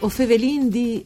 O 0.00 0.08
fevelin 0.08 0.68
di... 0.68 1.04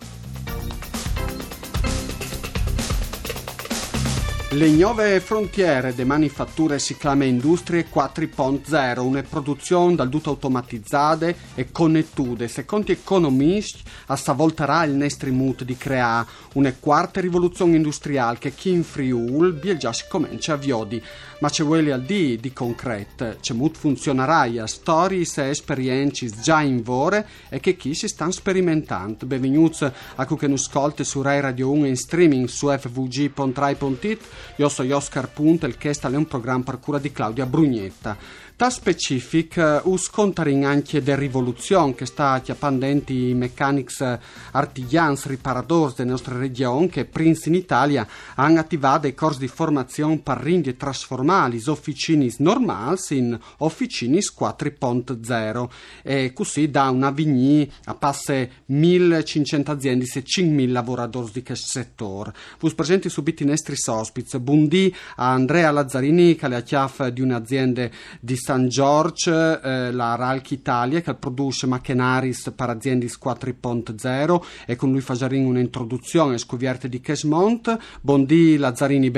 Le 4.52 4.66
nuove 4.70 5.20
frontiere 5.20 5.94
de 5.94 6.04
manifatture 6.04 6.78
si 6.78 6.96
chiama 6.96 7.24
Industrie 7.24 7.86
4.0, 7.92 9.00
una 9.00 9.22
produzione 9.22 9.94
dal 9.94 10.08
tutto 10.08 10.30
automatizzate 10.30 11.36
e 11.54 11.70
connettude. 11.70 12.48
Secondo 12.48 12.90
economisti, 12.90 13.82
a 14.06 14.16
stavolterà 14.16 14.84
il 14.84 14.94
nostro 14.94 15.30
mood 15.32 15.64
di 15.64 15.76
creare 15.76 16.26
una 16.54 16.72
quarta 16.72 17.20
rivoluzione 17.20 17.76
industriale 17.76 18.38
che 18.38 18.54
chi 18.54 18.70
in 18.70 18.84
Friul 18.84 19.60
già 19.76 19.92
si 19.92 20.04
comincia 20.08 20.54
a 20.54 20.56
viodi. 20.56 21.02
Ma 21.40 21.50
c'è 21.50 21.62
vuole 21.62 21.92
al 21.92 22.02
di 22.02 22.38
di 22.40 22.52
concreto, 22.52 23.36
c'è 23.40 23.52
mood 23.52 23.76
funzionerà 23.76 24.40
a 24.40 24.66
storie 24.66 25.26
e 25.36 25.42
esperienze 25.42 26.26
già 26.40 26.62
in 26.62 26.82
vore 26.82 27.28
e 27.50 27.60
che 27.60 27.76
chi 27.76 27.94
si 27.94 28.08
stanno 28.08 28.32
sperimentando. 28.32 29.26
Benvenuti 29.26 29.84
a 29.84 30.24
cui 30.24 30.38
che 30.38 30.46
ascolta 30.46 31.04
su 31.04 31.20
Rai 31.20 31.40
Radio 31.42 31.70
1 31.70 31.86
in 31.86 31.96
streaming 31.96 32.48
su 32.48 32.66
fvg.rai.it 32.66 34.20
io 34.56 34.68
sono 34.68 34.96
Oscar 34.96 35.28
Punta, 35.28 35.66
il 35.66 35.76
che 35.76 35.90
è 35.90 35.94
un 36.16 36.26
programma 36.26 36.64
per 36.64 36.80
cura 36.80 36.98
di 36.98 37.12
Claudia 37.12 37.46
Brugnetta. 37.46 38.16
Ta 38.58 38.70
specific 38.70 39.54
uh, 39.84 39.88
us 39.88 40.10
contarin 40.10 40.64
anche 40.64 41.00
de 41.00 41.14
rivoluzione 41.14 41.94
che 41.94 42.06
sta 42.06 42.40
chiappandenti 42.40 43.28
i 43.28 43.34
mechanics 43.34 44.00
uh, 44.00 44.18
artigians 44.50 45.26
riparadors 45.26 45.94
della 45.94 46.10
nostra 46.10 46.36
regione 46.36 46.88
che 46.88 47.04
Prince 47.04 47.50
in 47.50 47.54
Italia 47.54 48.04
hanno 48.34 48.58
attivato 48.58 49.06
i 49.06 49.14
corsi 49.14 49.38
di 49.38 49.46
formazione 49.46 50.18
per 50.18 50.38
rindi 50.38 50.76
trasformare 50.76 51.52
le 51.52 51.62
officine 51.70 52.34
normali 52.38 52.98
in 53.10 53.38
officine 53.58 54.18
4.0 54.18 55.68
e 56.02 56.32
così 56.32 56.68
da 56.68 56.90
una 56.90 57.12
vigni 57.12 57.70
a 57.84 57.94
passe 57.94 58.50
1500 58.64 59.70
aziende 59.70 60.04
e 60.04 60.24
5.000 60.24 60.72
lavoratori 60.72 61.30
di 61.32 61.44
questo 61.44 61.68
settore. 61.68 62.34
Vus 62.58 62.74
presenti 62.74 63.08
subito 63.08 63.44
i 63.44 63.46
nostri 63.46 63.76
ospiti. 63.86 64.36
Buondì 64.40 64.92
a 65.14 65.30
Andrea 65.30 65.70
Lazzarini 65.70 66.34
che 66.34 66.46
è 66.46 66.48
la 66.48 66.62
chiave 66.62 67.12
di 67.12 67.20
un'azienda 67.20 67.88
di 68.18 68.46
San 68.48 68.68
George, 68.68 69.60
eh, 69.62 69.92
la 69.92 70.14
Ralch 70.14 70.52
Italia, 70.52 71.02
che 71.02 71.12
produce 71.12 71.66
macchinaris 71.66 72.54
per 72.56 72.70
aziende 72.70 73.04
4.0 73.04 74.42
e 74.64 74.74
con 74.74 74.90
lui 74.90 75.02
facerin 75.02 75.44
un'introduzione 75.44 76.38
scovierte 76.38 76.88
di 76.88 76.98
Chesmont. 77.02 77.76
Buondì 78.00 78.56
Lazzarini, 78.56 79.10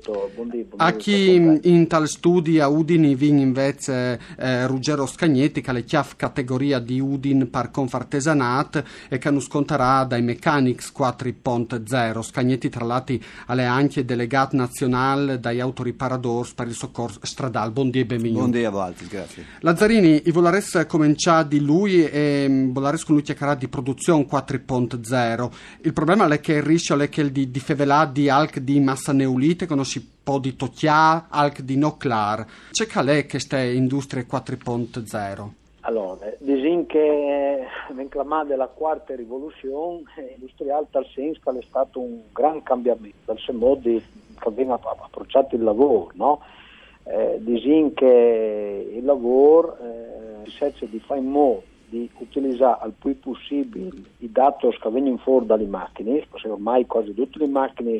benvenuto. 0.00 0.30
Buondì, 0.34 0.66
A 0.76 0.92
chi 0.92 1.58
in, 1.62 1.86
tal 1.86 2.08
studi 2.08 2.58
a 2.58 2.68
Udini 2.68 3.14
vin 3.14 3.38
invece 3.38 4.18
eh, 4.38 4.66
Ruggero 4.66 5.06
Scagnetti 5.06 5.60
che 5.60 5.72
le 5.72 5.84
chiaf 5.84 6.16
categoria 6.16 6.78
di 6.78 6.98
Udin 6.98 7.48
par 7.50 7.70
confartesanat 7.70 8.82
e 9.08 9.18
che 9.18 9.30
non 9.30 9.40
sconterà 9.40 10.04
dai 10.04 10.22
Mechanics 10.22 10.92
4.0. 10.96 12.22
Scagnetti 12.22 12.68
tra 12.68 12.84
l'altro 12.84 12.98
alle 13.46 13.64
anche 13.64 14.04
delegato 14.04 14.56
nazionale 14.56 15.38
dai 15.40 15.60
autoriparadors 15.60 16.52
per 16.52 16.66
il 16.66 16.74
soccorso 16.74 17.20
stradale. 17.22 17.70
Buondì 17.70 18.00
e 18.00 18.06
benvenuto. 18.06 18.40
Buondì 18.40 18.64
a 18.64 18.70
voi, 18.70 18.94
grazie. 19.08 19.44
Lazzarini, 19.60 20.22
i 20.24 20.30
volaresse 20.30 20.86
cominciare 20.86 21.48
di 21.48 21.60
lui 21.60 22.04
e 22.04 22.46
mm, 22.48 22.72
volaresse 22.72 23.04
con 23.04 23.14
lui 23.14 23.24
chiacchierare 23.24 23.58
di 23.58 23.68
produzione 23.68 24.26
4.0. 24.30 25.50
Il 25.82 25.92
problema 25.92 26.26
è 26.28 26.40
che 26.40 26.54
il 26.54 26.62
rischio 26.62 26.98
è 26.98 27.08
che 27.08 27.22
il 27.22 27.32
di, 27.32 27.50
di 27.50 27.60
fevelà 27.60 28.04
di 28.04 28.28
alc 28.28 28.58
di 28.58 28.78
massa 28.80 29.12
neolite 29.12 29.66
conosci 29.90 30.08
po' 30.22 30.38
di 30.38 30.54
tocchià, 30.54 31.26
alc 31.28 31.62
di 31.62 31.76
noclar. 31.76 32.46
C'è 32.70 32.86
calè 32.86 33.26
che 33.26 33.40
ste 33.40 33.72
industrie 33.72 34.26
4.0? 34.26 35.48
Allora, 35.80 36.30
disin 36.38 36.86
che 36.86 37.66
l'enclamà 37.94 38.44
della 38.44 38.68
quarta 38.68 39.16
rivoluzione 39.16 40.02
industriale 40.36 40.86
tal 40.90 41.06
senso 41.12 41.40
che 41.42 41.58
è 41.58 41.62
stato 41.66 42.00
un 42.00 42.20
gran 42.32 42.62
cambiamento 42.62 43.16
dal 43.24 43.40
modo 43.54 43.88
che 43.90 44.50
viene 44.50 44.72
approcciato 44.72 45.56
il 45.56 45.62
lavoro, 45.62 46.10
no? 46.14 46.40
Eh, 47.04 47.38
disin 47.40 47.94
che 47.94 48.90
il 48.94 49.04
lavoro 49.04 49.76
eh, 49.78 50.44
si 50.44 50.50
cerca 50.50 50.84
di 50.84 51.00
fare 51.00 51.20
in 51.20 51.30
modo 51.30 51.62
di 51.88 52.08
utilizzare 52.18 52.78
al 52.82 52.92
più 52.92 53.18
possibile 53.18 53.90
i 54.18 54.30
dati 54.30 54.68
che 54.68 54.90
vengono 54.90 55.16
fuori 55.16 55.46
dalle 55.46 55.64
macchine, 55.64 56.24
perché 56.30 56.48
ormai 56.48 56.86
quasi 56.86 57.12
tutte 57.14 57.38
le 57.38 57.48
macchine 57.48 57.98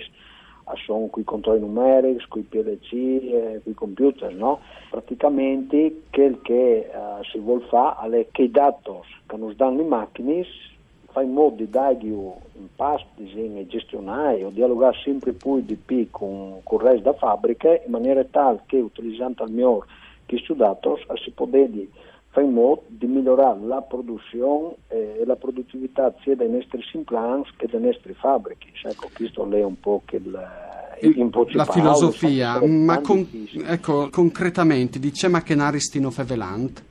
sono 0.84 1.06
qui 1.06 1.24
controlli 1.24 1.60
numerici, 1.60 2.26
qui 2.28 2.42
PLC, 2.42 2.92
eh, 2.92 3.60
qui 3.62 3.74
computer, 3.74 4.32
no? 4.34 4.60
Praticamente 4.90 6.02
quel 6.10 6.40
che 6.42 6.90
uh, 6.92 7.22
si 7.24 7.38
vuole 7.38 7.64
fare 7.66 8.20
è 8.20 8.26
che 8.30 8.42
i 8.42 8.50
dati 8.50 8.90
che 9.26 9.36
ci 9.36 9.56
danno 9.56 9.76
le 9.76 9.84
macchine 9.84 10.46
fa 11.12 11.22
in 11.22 11.32
modo 11.32 11.56
di 11.56 11.68
dargli 11.68 12.06
in 12.06 12.68
pasto, 12.76 13.08
e 13.16 13.66
gestionare 13.66 14.44
o 14.44 14.50
dialogare 14.50 14.96
sempre 15.02 15.32
più 15.32 15.60
di 15.60 15.74
più 15.74 16.08
con, 16.10 16.60
con 16.62 16.80
il 16.80 16.84
resto 16.84 17.02
della 17.02 17.16
fabbrica 17.16 17.68
in 17.68 17.90
maniera 17.90 18.24
tale 18.24 18.62
che 18.66 18.78
utilizzando 18.78 19.42
al 19.42 19.50
migliore 19.50 19.86
questi 20.26 20.54
dati 20.54 20.88
si 21.24 21.30
può 21.32 21.46
fa 22.30 22.40
in 22.40 22.52
modo 22.52 22.84
di 22.86 23.06
migliorare 23.06 23.58
la 23.62 23.82
produzione 23.82 24.76
e 24.88 25.22
la 25.26 25.36
produttività 25.36 26.14
sia 26.22 26.36
dei 26.36 26.48
nostri 26.48 26.80
implants 26.92 27.50
che 27.56 27.66
delle 27.66 27.86
nostre 27.86 28.14
fabbriche. 28.14 28.68
Ecco, 28.82 29.10
questo 29.14 29.50
è 29.50 29.64
un 29.64 29.80
po' 29.80 30.02
che 30.04 30.20
la 30.24 31.64
filosofia, 31.64 32.64
ma 32.64 33.00
con, 33.00 33.26
ecco, 33.66 34.08
concretamente, 34.10 34.98
dice 34.98 35.28
macchinari 35.28 35.80
stino 35.80 36.10
fevelant? 36.10 36.84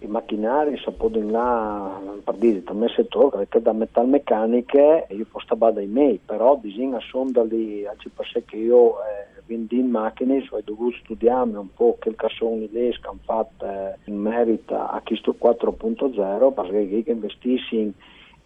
I 0.00 0.06
macchinari 0.06 0.76
sappiamo 0.84 1.30
là, 1.30 2.00
per 2.22 2.34
dire, 2.34 2.62
da 2.62 2.74
me 2.74 2.88
settore, 2.94 3.46
che 3.48 3.62
da 3.62 3.72
metalmeccaniche, 3.72 5.06
io 5.08 5.26
posso 5.30 5.54
stare 5.54 5.72
dai 5.72 5.86
miei, 5.86 6.20
però 6.22 6.60
da 6.60 7.42
lì, 7.44 7.86
ci 7.98 8.10
passa 8.10 8.40
che 8.44 8.56
io 8.56 8.96
eh, 8.96 9.33
vendi 9.46 9.78
in 9.78 9.90
macchine, 9.90 10.46
ho 10.50 10.60
dovuto 10.64 10.96
studiare 11.02 11.56
un 11.56 11.72
po' 11.74 11.96
che 12.00 12.10
idee 12.10 12.90
che 12.90 13.06
hanno 13.06 13.18
fatto 13.24 13.66
eh, 13.66 13.96
in 14.04 14.18
merito 14.18 14.74
a 14.74 15.00
questo 15.04 15.36
4.0, 15.40 16.52
perché 16.52 17.02
che 17.02 17.10
investissi 17.10 17.92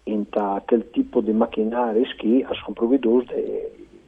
in, 0.05 0.29
ta, 0.29 0.63
quel 0.67 0.91
tipo 0.91 1.21
di 1.21 1.33
macchinari 1.33 2.05
ski 2.07 2.45
sono 2.53 2.75
provveduti 2.75 3.35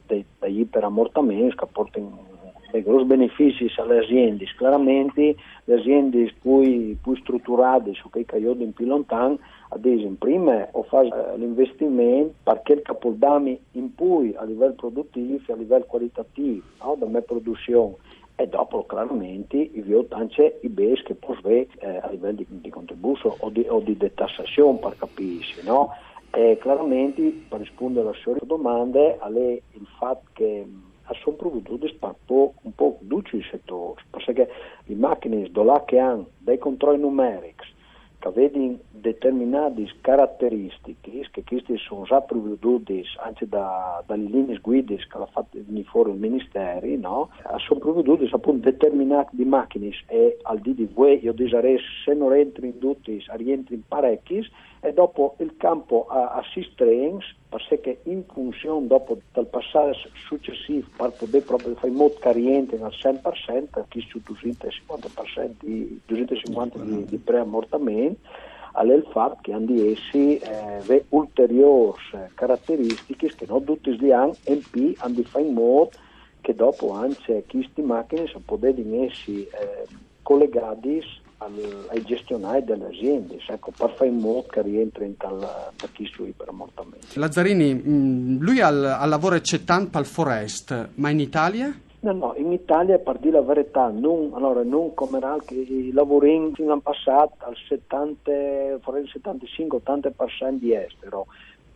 degli 0.07 0.59
iperammortamenti 0.59 1.55
che 1.55 1.65
portano 1.71 2.29
dei 2.71 2.83
grossi 2.83 3.05
benefici 3.05 3.71
alle 3.77 3.99
aziende. 3.99 4.45
Chiaramente 4.57 5.35
le 5.65 5.73
aziende 5.73 6.33
più, 6.41 6.95
più 7.01 7.15
strutturate 7.17 7.93
su 7.93 8.09
quei 8.09 8.25
caiotti 8.25 8.63
in 8.63 8.73
più 8.73 8.85
lontano 8.85 9.39
ad 9.73 9.85
esempio, 9.85 10.27
prima 10.27 10.67
ho 10.71 10.83
fatto 10.83 11.33
eh, 11.33 11.37
l'investimento 11.37 12.33
perché 12.43 12.73
il 12.73 12.81
capoldami 12.81 13.57
in 13.73 13.95
più 13.95 14.33
a 14.35 14.43
livello 14.43 14.73
produttivo 14.73 15.39
e 15.45 15.53
a 15.53 15.55
livello 15.55 15.85
qualitativo 15.85 16.61
no? 16.83 16.95
da 16.99 17.05
mia 17.05 17.21
produzione 17.21 17.95
e 18.35 18.47
dopo 18.47 18.85
chiaramente 18.85 19.55
i 19.55 19.81
anche 20.09 20.59
i 20.61 20.67
bes 20.67 21.01
che 21.03 21.13
può 21.13 21.35
avere 21.35 21.67
eh, 21.79 21.97
a 21.97 22.09
livello 22.09 22.37
di, 22.37 22.45
di 22.49 22.69
contributo 22.69 23.37
o 23.39 23.49
di, 23.49 23.65
o 23.67 23.79
di 23.79 23.95
detassazione 23.95 24.77
per 24.79 24.97
capirsi 24.97 25.63
no? 25.63 25.91
e 26.31 26.57
chiaramente 26.61 27.21
per 27.47 27.59
rispondere 27.59 28.07
alle 28.09 28.17
sue 28.17 28.37
domande 28.43 29.17
è 29.19 29.61
il 29.71 29.87
fatto 29.97 30.23
che 30.33 30.65
sono 31.23 31.35
per 31.99 32.53
un 32.61 32.75
po' 32.75 32.97
duci 33.01 33.37
il 33.37 33.47
settore 33.49 34.01
perché 34.09 34.49
le 34.83 34.95
macchine 34.95 35.49
che 35.85 35.97
hanno 35.97 36.27
dei 36.39 36.57
controlli 36.57 36.99
numerici 36.99 37.60
che 38.21 38.29
vedono 38.29 38.77
determinate 38.91 39.89
caratteristiche 39.99 41.27
che 41.31 41.43
queste 41.43 41.77
sono 41.77 42.03
già 42.03 42.21
provvedute 42.21 43.01
anche 43.23 43.47
da, 43.47 44.03
dalle 44.05 44.25
linee 44.25 44.59
guida 44.59 44.95
che 44.95 45.17
l'ha 45.17 45.25
fatto 45.25 45.57
fuori 45.85 46.11
il 46.11 46.17
Ministero, 46.17 46.85
no? 46.97 47.29
sono 47.65 47.79
provvedute 47.79 48.29
appunto 48.31 48.69
determinate 48.69 49.43
macchine 49.43 49.89
e 50.07 50.37
al 50.43 50.59
di 50.59 50.75
di 50.75 50.87
voi 50.93 51.19
io 51.23 51.33
direi 51.33 51.79
se 52.05 52.13
non 52.13 52.29
rientri 52.29 52.67
in 52.67 52.77
tutti, 52.77 53.23
rientri 53.33 53.75
in 53.75 53.81
parecchi 53.87 54.45
e 54.83 54.93
dopo 54.93 55.35
il 55.39 55.55
campo 55.57 56.07
a, 56.07 56.31
a 56.31 56.43
perché 57.47 57.99
in 58.03 58.23
funzione 58.25 58.87
dopo 58.87 59.19
del 59.31 59.45
passaggio 59.45 60.09
successivo 60.25 60.87
per 60.97 61.11
poter 61.11 61.43
proprio 61.43 61.75
fare 61.75 61.93
che 62.19 62.31
rientri 62.31 62.81
al 62.81 62.91
100% 62.91 63.83
chi 63.87 64.01
su 64.09 64.19
250% 64.25 65.51
di, 65.59 66.01
250 66.05 66.79
di, 66.79 67.05
di 67.05 67.17
preammortamento 67.17 68.19
è 68.73 69.01
fatto 69.11 69.37
che 69.41 69.53
hanno 69.53 69.83
essi 69.83 70.37
eh, 70.37 71.05
ulteriori 71.09 71.99
caratteristiche 72.33 73.35
che 73.35 73.45
non 73.47 73.63
tutti 73.63 73.95
gli 73.99 74.11
hanno 74.11 74.35
e 74.43 74.61
più 74.69 74.93
hanno 74.97 75.15
di 75.15 75.23
fare 75.23 75.45
in 75.45 75.53
modo 75.53 75.91
che 76.41 76.55
dopo 76.55 76.91
anche 76.93 77.43
queste 77.47 77.81
macchine 77.83 78.25
si 78.25 78.39
possono 78.43 78.77
essere 79.03 79.41
eh, 79.41 79.85
collegati 80.23 81.03
al, 81.41 81.87
ai 81.89 82.03
gestionari 82.03 82.63
delle 82.63 82.87
aziende, 82.87 83.39
ecco, 83.47 83.71
per 83.75 83.91
fare 83.95 84.09
in 84.09 84.17
modo 84.17 84.45
che 84.47 84.61
rientri 84.61 85.05
in 85.05 85.17
tal 85.17 85.47
questo 85.93 86.25
iperammortamento. 86.25 87.07
Lazzarini, 87.19 88.37
lui 88.39 88.61
al, 88.61 88.83
al 88.83 89.09
lavoro 89.09 89.39
c'è 89.39 89.63
tanto 89.63 89.97
al 89.97 90.05
forest, 90.05 90.89
ma 90.95 91.09
in 91.09 91.19
Italia? 91.19 91.75
No, 92.01 92.13
no, 92.13 92.33
in 92.35 92.51
Italia, 92.51 92.97
per 92.97 93.19
dire 93.19 93.33
la 93.33 93.41
verità, 93.41 93.89
non, 93.89 94.31
allora, 94.33 94.63
non 94.63 94.95
come 94.95 95.19
che 95.45 95.53
i 95.53 95.91
lavori 95.91 96.51
fino 96.53 96.73
al 96.73 96.81
passato 96.81 97.35
al 97.39 97.55
70, 97.67 98.31
75-80% 98.81 100.49
di 100.53 100.73
estero, 100.73 101.27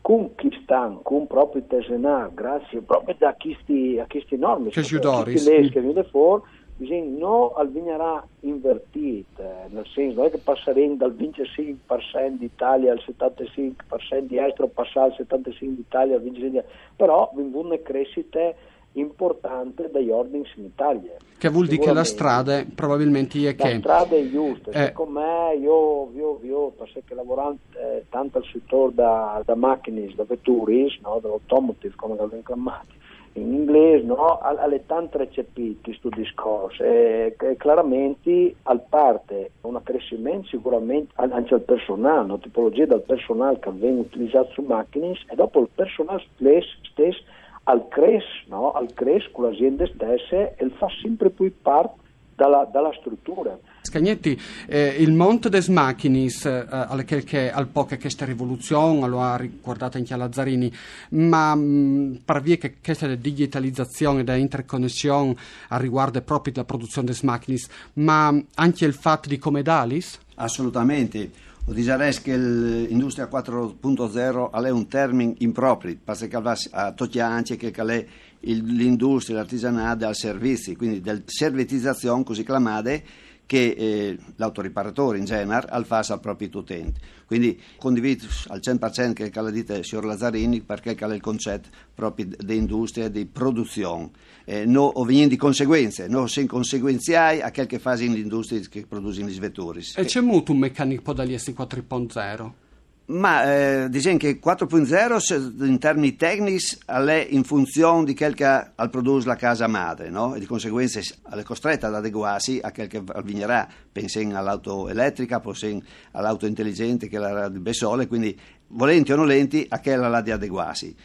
con 0.01 0.33
chi 0.35 0.49
stanno, 0.63 1.01
con 1.03 1.27
proprio 1.27 1.63
tesenà, 1.67 2.29
grazie 2.33 2.81
proprio 2.81 3.15
a 3.27 3.35
questi, 3.39 3.99
a 3.99 4.05
questi 4.07 4.37
normi, 4.37 4.69
che 4.69 4.83
ci 4.83 4.99
che 4.99 5.81
viene 5.81 6.03
fuori, 6.05 6.41
bisogna 6.75 7.17
non 7.17 7.51
alvinerà 7.55 8.25
invertite, 8.41 9.67
nel 9.69 9.85
senso 9.87 10.17
non 10.17 10.25
è 10.25 10.31
che 10.31 10.37
passeremo 10.37 10.95
dal 10.95 11.15
25% 11.15 12.37
d'Italia 12.37 12.91
al 12.91 13.01
75% 13.05 14.19
di 14.19 14.37
estero, 14.37 14.67
passare 14.67 15.15
al 15.17 15.25
75% 15.27 15.53
d'Italia 15.59 16.15
al 16.15 16.23
25%, 16.23 16.63
però 16.95 17.31
vi 17.33 17.49
una 17.53 17.77
crescita 17.81 18.53
importante 18.93 19.89
dagli 19.91 20.09
ordini 20.09 20.47
in 20.55 20.65
Italia. 20.65 21.13
Che 21.37 21.49
vuol 21.49 21.67
dire 21.67 21.83
che 21.83 21.93
la 21.93 22.03
strada 22.03 22.63
probabilmente 22.73 23.47
è 23.47 23.55
che... 23.55 23.73
La 23.73 23.79
strada 23.79 24.15
è 24.15 24.29
giusta, 24.29 24.71
eh. 24.71 24.85
secondo 24.85 25.19
me 25.19 25.55
io, 25.55 26.11
io, 26.13 26.39
io 26.43 26.69
perché 26.69 27.13
lavorando 27.13 27.59
eh, 27.73 28.05
tanto 28.09 28.37
al 28.37 28.45
settore 28.51 28.93
da, 28.93 29.41
da 29.45 29.55
macchine, 29.55 30.11
da 30.15 30.23
vetturis, 30.23 30.99
no, 31.01 31.19
dell'automotive 31.21 31.93
come 31.95 32.15
l'abbiamo 32.15 32.43
chiamato, 32.43 32.93
in 33.35 33.53
inglese, 33.53 34.05
no, 34.05 34.39
alle 34.39 34.85
tante 34.85 35.17
recepiti 35.17 35.79
questo 35.83 36.09
discorso 36.09 36.81
e, 36.83 37.35
chiaramente 37.57 38.55
al 38.63 38.81
parte 38.87 39.51
un 39.61 39.75
accrescimento 39.75 40.47
sicuramente 40.47 41.11
anche 41.15 41.53
al 41.53 41.61
personale, 41.61 42.25
no, 42.25 42.39
tipologia 42.39 42.85
del 42.85 43.01
personale 43.01 43.59
che 43.59 43.71
viene 43.71 43.99
utilizzato 43.99 44.51
su 44.51 44.61
macchine 44.61 45.13
e 45.29 45.35
dopo 45.35 45.59
il 45.59 45.69
personale 45.73 46.23
stesso 46.39 47.23
al 47.63 47.87
CRES, 47.87 48.23
no? 48.47 48.71
al 48.71 48.93
CRES 48.93 49.31
con 49.31 49.45
le 49.45 49.51
aziende 49.51 49.87
stesse 49.87 50.55
e 50.55 50.69
fa 50.77 50.87
sempre 51.01 51.29
più 51.29 51.51
parte 51.61 51.99
dalla, 52.35 52.67
dalla 52.71 52.93
struttura. 52.93 53.57
Scagnetti, 53.85 54.39
eh, 54.67 54.95
il 54.99 55.13
monte 55.13 55.49
des 55.49 55.67
machinis, 55.67 56.45
eh, 56.45 56.65
al 56.69 57.05
che 57.05 57.51
al 57.51 57.67
poche 57.67 57.99
questa 57.99 58.25
rivoluzione, 58.25 59.07
lo 59.07 59.21
ha 59.21 59.35
ricordato 59.35 59.97
anche 59.97 60.15
Lazzarini, 60.15 60.71
ma 61.09 61.53
mh, 61.53 62.21
per 62.25 62.41
via 62.41 62.57
che 62.57 62.77
questa 62.83 63.13
digitalizzazione 63.13 64.23
e 64.25 64.37
interconnessione 64.39 65.35
riguarda 65.69 66.21
proprio 66.21 66.53
la 66.57 66.63
produzione 66.63 67.07
des 67.07 67.21
machinis, 67.21 67.67
ma 67.93 68.35
anche 68.55 68.85
il 68.85 68.93
fatto 68.93 69.29
di 69.29 69.37
come 69.37 69.61
dalis? 69.61 70.17
Assolutamente. 70.35 71.43
O 71.67 71.73
disares 71.73 72.21
che 72.21 72.37
l'industria 72.37 73.27
4.0 73.27 74.63
è 74.63 74.69
un 74.69 74.87
termine 74.87 75.33
improprio, 75.39 75.97
perché 76.03 76.39
va 76.39 76.55
a 76.71 76.91
tutti 76.91 77.19
anche 77.19 77.55
che 77.57 77.71
è 77.71 78.05
l'industria, 78.41 79.37
l'artigianato 79.37 80.05
al 80.05 80.15
servizi, 80.15 80.75
quindi 80.75 81.01
del 81.01 81.23
servitizzazione 81.25 82.23
così 82.23 82.43
clamate 82.43 83.03
che 83.45 83.75
eh, 83.77 84.17
l'autoriparatore 84.35 85.17
in 85.17 85.25
genere 85.25 85.67
al 85.69 85.85
fa 85.85 86.03
al 86.07 86.19
proprio 86.19 86.49
utente. 86.53 86.99
Quindi 87.25 87.59
condivido 87.77 88.25
al 88.47 88.59
100% 88.63 89.13
che 89.13 89.31
la 89.33 89.49
dite 89.49 89.83
signor 89.83 90.05
Lazzarini 90.05 90.61
perché 90.61 90.95
è 90.95 91.05
il 91.05 91.21
concetto 91.21 91.69
proprio 91.93 92.27
di 92.37 92.55
industria, 92.55 93.09
di 93.09 93.25
produzione. 93.25 94.09
Eh, 94.45 94.65
no, 94.65 94.83
o 94.83 95.05
di 95.05 95.35
conseguenze, 95.35 96.07
no, 96.07 96.27
se 96.27 96.45
conseguenziai 96.45 97.41
a 97.41 97.51
quel 97.51 97.65
che 97.65 97.79
fa 97.79 97.99
in 97.99 98.13
l'industria 98.13 98.59
che 98.69 98.85
produce 98.87 99.23
gli 99.23 99.39
vettori. 99.39 99.83
E 99.95 100.05
c'è 100.05 100.21
molto 100.21 100.51
un 100.51 100.59
meccanico 100.59 101.13
dagli 101.13 101.33
S4.0? 101.33 102.64
Ma 103.07 103.83
eh, 103.83 103.89
diciamo 103.89 104.17
che 104.17 104.39
4.0 104.43 105.63
in 105.63 105.77
termini 105.77 106.15
tecnici 106.15 106.75
è 106.87 107.27
in 107.29 107.43
funzione 107.43 108.03
di 108.03 108.15
quel 108.15 108.33
che 108.33 108.45
al 108.73 108.89
produce 108.89 109.27
la 109.27 109.35
casa 109.35 109.67
madre 109.67 110.09
no? 110.09 110.33
e 110.33 110.39
di 110.39 110.47
conseguenza 110.47 110.99
è 110.99 111.43
costretta 111.43 111.85
ad 111.85 111.93
adeguarsi 111.93 112.59
a 112.63 112.71
quel 112.71 112.87
che 112.87 113.03
avvignerà, 113.05 113.67
pensiamo 113.91 114.35
all'auto 114.35 114.89
elettrica, 114.89 115.39
pensiamo 115.39 115.83
all'auto 116.13 116.47
intelligente 116.47 117.07
che 117.07 117.17
è 117.17 117.19
la 117.19 117.47
di 117.47 117.59
Bessole, 117.59 118.07
quindi 118.07 118.35
volenti 118.69 119.11
o 119.11 119.17
nolenti 119.17 119.67
a 119.69 119.79
quella 119.79 120.07
là 120.07 120.21
di 120.21 120.31
adeguarsi. 120.31 120.95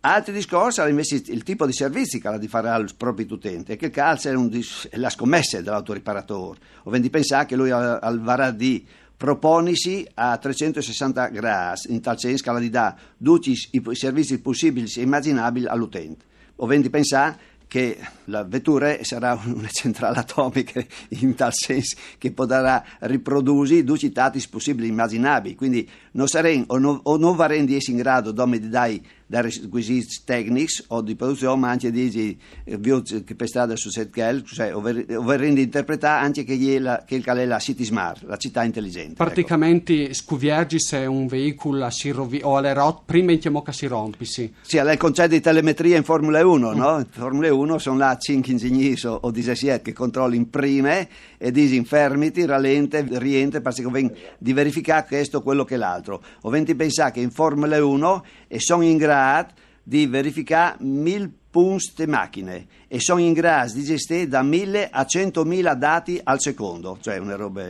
Altri 0.00 0.34
discorsi 0.34 0.80
è 0.80 0.88
invece 0.88 1.22
il 1.26 1.42
tipo 1.42 1.64
di 1.66 1.72
servizi 1.72 2.20
che 2.20 2.28
ha 2.28 2.38
di 2.38 2.48
fare 2.48 2.68
al 2.68 2.90
proprio 2.96 3.26
utente, 3.30 3.76
che 3.76 3.86
il 3.86 3.90
calcio 3.90 4.28
è, 4.28 4.34
un, 4.34 4.50
è 4.90 4.96
la 4.96 5.08
scommessa 5.08 5.60
dell'autoriparatore, 5.60 6.60
o 6.82 6.90
vendi 6.90 7.08
pensare 7.08 7.46
che 7.46 7.56
lui 7.56 7.70
al 7.70 8.20
varà 8.20 8.50
di 8.50 8.86
proponisi 9.16 10.06
a 10.14 10.36
360 10.36 11.28
gradi, 11.28 11.80
in 11.88 12.00
tal 12.00 12.18
senso 12.18 12.42
che 12.42 12.50
la 12.50 12.68
dà 12.68 12.96
tutti 13.22 13.52
i 13.70 13.94
servizi 13.94 14.40
possibili 14.40 14.90
e 14.96 15.02
immaginabili 15.02 15.66
all'utente. 15.66 16.24
O 16.56 16.66
vendi 16.66 16.90
pensare 16.90 17.52
che 17.66 17.98
la 18.26 18.44
vettura 18.44 18.96
sarà 19.02 19.36
una 19.46 19.68
centrale 19.68 20.18
atomica 20.18 20.84
in 21.08 21.34
tal 21.34 21.52
senso 21.52 21.96
che 22.18 22.30
potrà 22.30 22.84
riprodurre 23.00 23.82
tutti 23.82 24.06
i 24.06 24.12
dati 24.12 24.40
possibili 24.48 24.86
e 24.86 24.90
immaginabili. 24.90 25.54
Quindi 25.56 25.88
non 26.12 26.28
saremo 26.28 26.64
o 26.68 26.78
non, 26.78 27.00
o 27.02 27.16
non 27.16 27.34
varremo 27.34 27.66
di 27.66 27.74
essere 27.74 27.96
in 27.96 27.98
grado 27.98 28.30
di 28.30 28.68
dare 28.68 29.00
da 29.26 29.40
requisiti 29.40 30.20
tecnici 30.24 30.84
o 30.88 31.00
di 31.00 31.14
produzione, 31.14 31.58
ma 31.58 31.70
anche 31.70 31.90
di 31.90 32.38
eh, 32.64 33.02
che 33.24 33.34
per 33.34 33.48
strada 33.48 33.74
su 33.76 33.88
set 33.90 34.10
gel, 34.10 34.44
cioè 34.44 34.74
ovvero 34.74 35.44
di 35.44 35.62
interpretare 35.62 36.24
anche 36.24 36.44
che, 36.44 36.78
la, 36.78 37.02
che 37.06 37.22
è 37.24 37.44
la 37.44 37.58
city 37.58 37.84
smart, 37.84 38.24
la 38.24 38.36
città 38.36 38.64
intelligente. 38.64 39.12
Ecco. 39.12 39.24
Praticamente 39.24 40.04
ecco. 40.04 40.14
scuviargi 40.14 40.78
se 40.78 40.98
un 41.06 41.26
veicolo 41.26 41.88
si 41.90 42.10
rovi, 42.10 42.40
o 42.42 42.56
alle 42.56 42.74
rotte, 42.74 43.02
prima 43.06 43.32
in 43.32 43.40
che 43.40 43.72
si 43.72 43.86
rompi, 43.86 44.24
sì. 44.24 44.52
Sì, 44.60 44.76
è 44.76 44.90
il 44.90 44.98
concetto 44.98 45.30
di 45.30 45.40
telemetria 45.40 45.96
in 45.96 46.04
Formula 46.04 46.46
1, 46.46 46.70
mm. 46.70 46.76
no? 46.76 46.98
In 46.98 47.06
Formula 47.08 47.52
1 47.52 47.78
sono 47.78 47.98
là 47.98 48.16
5 48.16 48.52
ingegneri 48.52 49.06
o, 49.06 49.18
o 49.22 49.30
17 49.30 49.82
che 49.82 49.92
controllano 49.92 50.46
prima 50.50 51.06
e 51.38 51.50
disinfermiti, 51.50 52.44
rallente, 52.44 53.06
rientra, 53.12 53.60
perché 53.60 53.82
di 54.38 54.52
verificare 54.52 55.06
questo, 55.06 55.42
quello 55.42 55.64
che 55.64 55.76
l'altro. 55.76 56.22
O 56.42 56.50
venti 56.50 56.74
pensare 56.74 57.12
che 57.12 57.20
in 57.20 57.30
Formula 57.30 57.82
1 57.84 58.24
e 58.48 58.60
sono 58.60 58.82
in 58.82 58.96
grado 58.96 59.13
grado 59.14 59.52
di 59.82 60.06
verificare 60.06 60.76
mille 60.80 61.30
punti 61.50 62.06
macchine 62.06 62.66
e 62.88 62.98
sono 62.98 63.20
in 63.20 63.32
grado 63.32 63.72
di 63.74 63.84
gestire 63.84 64.26
da 64.26 64.42
1000 64.42 64.90
a 64.90 65.02
100.000 65.02 65.74
dati 65.74 66.20
al 66.22 66.40
secondo, 66.40 66.98
cioè 67.00 67.18
una 67.18 67.36
roba 67.36 67.68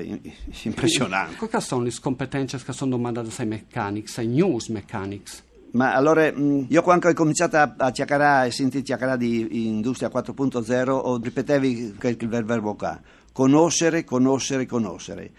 impressionante. 0.62 1.36
Quali 1.36 1.62
sono 1.62 1.82
le 1.82 1.92
competenze 2.00 2.58
che 2.62 2.72
sono 2.72 2.92
domandate 2.92 3.30
ai 3.36 3.46
mechanics, 3.46 4.18
ai 4.18 4.28
news 4.28 4.68
mechanics? 4.68 5.42
Ma 5.72 5.92
allora, 5.92 6.26
io 6.26 6.82
quando 6.82 7.08
ho 7.08 7.12
cominciato 7.14 7.56
a 7.56 7.90
chiacchierare 7.90 8.46
e 8.46 8.50
sentire 8.52 8.84
chiacchierare 8.84 9.18
di 9.18 9.66
Industria 9.66 10.08
4.0, 10.08 10.88
ho 10.88 11.18
ripetevi 11.20 11.96
il 12.00 12.28
verbo 12.28 12.74
qua, 12.74 12.98
conoscere, 13.32 14.04
conoscere, 14.04 14.66
conoscere 14.66 15.32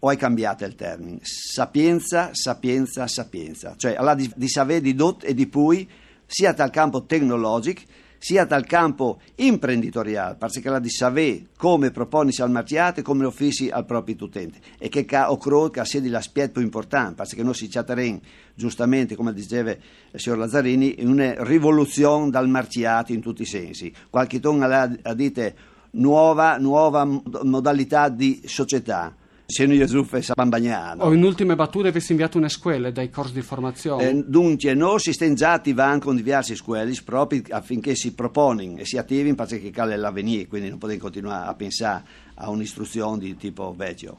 o 0.00 0.08
hai 0.08 0.16
cambiato 0.16 0.64
il 0.64 0.74
termine? 0.74 1.18
Sapienza, 1.22 2.30
sapienza, 2.32 3.06
sapienza. 3.06 3.74
Cioè, 3.76 3.94
alla 3.94 4.14
di, 4.14 4.30
di 4.34 4.48
sapere 4.48 4.80
di 4.80 4.94
dot 4.94 5.24
e 5.24 5.34
di 5.34 5.46
pui, 5.46 5.88
sia 6.26 6.52
dal 6.52 6.70
campo 6.70 7.04
tecnologico, 7.04 7.82
sia 8.18 8.44
dal 8.44 8.66
campo 8.66 9.20
imprenditoriale, 9.36 10.34
perché 10.34 10.68
la 10.68 10.80
di 10.80 10.90
sapere 10.90 11.46
come 11.56 11.90
proponisi 11.90 12.42
al 12.42 12.50
mercato 12.50 13.00
e 13.00 13.02
come 13.02 13.24
offrisi 13.24 13.68
al 13.70 13.86
proprio 13.86 14.16
utente. 14.18 14.58
E 14.78 14.88
che 14.88 15.06
ho 15.16 15.36
credo 15.36 15.70
che 15.70 15.84
sia 15.84 16.00
l'aspetto 16.04 16.60
importante, 16.60 17.14
perché 17.14 17.42
noi 17.42 17.54
si 17.54 17.68
chatteremo 17.68 18.20
giustamente, 18.54 19.14
come 19.14 19.32
diceva 19.32 19.70
il 19.70 19.78
signor 20.20 20.38
Lazzarini, 20.38 21.00
in 21.00 21.08
una 21.08 21.34
rivoluzione 21.44 22.30
dal 22.30 22.48
mercato 22.48 23.12
in 23.12 23.20
tutti 23.20 23.42
i 23.42 23.46
sensi. 23.46 23.92
Qualche 24.10 24.40
ton 24.40 24.62
ha 24.62 25.14
dite 25.14 25.54
nuova, 25.92 26.56
nuova 26.58 27.04
modalità 27.04 28.08
di 28.08 28.42
società 28.44 29.14
Seno 29.50 29.74
Gesù 29.74 30.06
e 30.12 30.22
Bambagnano. 30.34 31.04
O 31.04 31.14
in 31.14 31.24
ultime 31.24 31.56
battute 31.56 31.88
avessi 31.88 32.10
inviato 32.12 32.36
una 32.36 32.50
scuola 32.50 32.90
dai 32.90 33.08
corsi 33.08 33.32
di 33.32 33.40
formazione? 33.40 34.10
Eh, 34.10 34.24
dunque, 34.26 34.74
noi 34.74 35.00
si 35.00 35.10
stengiati 35.14 35.72
van 35.72 36.00
con 36.00 36.16
diversi 36.16 36.54
scuole 36.54 36.92
proprio 37.02 37.40
affinché 37.48 37.94
si 37.94 38.12
propongono 38.12 38.76
e 38.76 38.84
si 38.84 38.98
attivino 38.98 39.34
perché 39.34 39.70
cale 39.70 39.96
l'avvenire, 39.96 40.46
quindi 40.48 40.68
non 40.68 40.76
potete 40.76 41.00
continuare 41.00 41.48
a 41.48 41.54
pensare 41.54 42.04
a 42.34 42.50
un'istruzione 42.50 43.18
di 43.20 43.36
tipo 43.38 43.74
vecchio. 43.74 44.18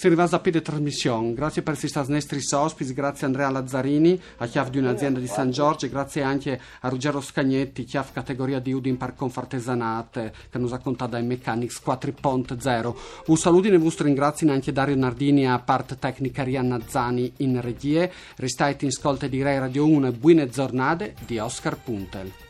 Arriva 0.00 0.28
a 0.30 0.38
piede 0.38 0.62
trasmissione. 0.62 1.34
Grazie 1.34 1.62
per 1.62 1.74
essere 1.74 1.88
stati 1.88 2.12
nostri 2.12 2.40
ospiti, 2.52 2.94
grazie 2.94 3.24
a 3.24 3.26
Andrea 3.26 3.50
Lazzarini, 3.50 4.20
a 4.36 4.46
chiave 4.46 4.70
di 4.70 4.78
un'azienda 4.78 5.18
di 5.18 5.26
San 5.26 5.50
Giorgio, 5.50 5.88
grazie 5.88 6.22
anche 6.22 6.60
a 6.80 6.88
Ruggero 6.88 7.20
Scagnetti, 7.20 7.82
chiave 7.82 8.10
categoria 8.12 8.60
di 8.60 8.72
Udin 8.72 8.96
per 8.96 9.14
Confartesanate, 9.16 10.32
che 10.50 10.66
ci 10.66 10.72
ha 10.72 10.78
contato 10.78 11.10
dai 11.10 11.24
Mechanics 11.24 11.82
4.0. 11.84 12.94
Un 13.26 13.36
saluto 13.36 13.66
e 13.66 13.74
un 13.74 13.92
ringrazio 13.98 14.50
anche 14.52 14.72
Dario 14.72 14.96
Nardini 14.96 15.48
a 15.48 15.58
parte 15.58 15.98
tecnica 15.98 16.44
Rianna 16.44 16.80
Zani 16.86 17.32
in 17.38 17.60
regie. 17.60 18.10
Restate 18.36 18.84
in 18.84 18.90
ascolto 18.90 19.26
di 19.26 19.42
Rai 19.42 19.58
Radio 19.58 19.84
1 19.84 20.06
e 20.06 20.12
buone 20.12 20.48
giornate 20.48 21.14
di 21.26 21.38
Oscar 21.38 21.76
Puntel. 21.76 22.47